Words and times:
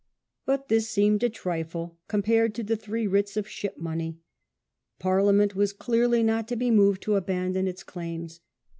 But 0.47 0.67
this 0.67 0.89
seemed 0.89 1.21
a 1.21 1.29
trifle 1.29 1.95
compared 2.07 2.55
to 2.55 2.63
the 2.63 2.75
three 2.75 3.05
writs 3.05 3.37
of 3.37 3.47
Ship 3.47 3.77
money. 3.77 4.17
Parliament 4.97 5.55
was 5.55 5.73
clearly 5.73 6.23
not 6.23 6.47
to 6.47 6.55
be 6.55 6.71
moved 6.71 7.03
to 7.03 7.17
abandon 7.17 7.67
its 7.67 7.83
claims. 7.83 8.39